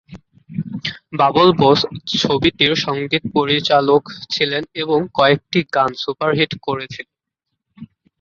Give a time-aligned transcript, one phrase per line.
[1.19, 1.79] বাবুল বোস
[2.15, 7.07] ছবিটির সংগীত পরিচালক ছিলেন এবং কয়েকটি গান সুপারহিট করেছিল।